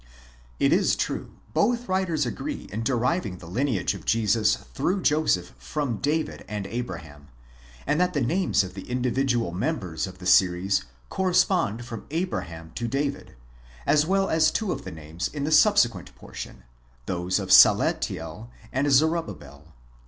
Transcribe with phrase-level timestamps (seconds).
[0.59, 5.97] It is true, both writers agree in deriving the lineage of Jesus through Joseph from
[5.97, 7.27] David and Abraham,
[7.85, 12.07] and that the names of the individual members of the series correspond from.
[12.09, 13.35] Abraham to David,
[13.85, 16.63] as well as two of the names in the subsequent portion;
[17.05, 19.71] those of Salathiel and Zorobabel.